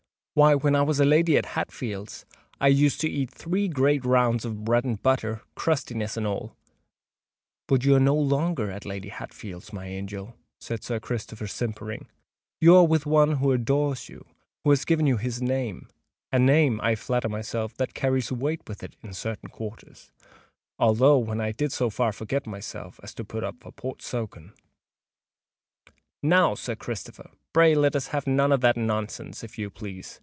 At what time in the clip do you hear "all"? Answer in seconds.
6.25-6.55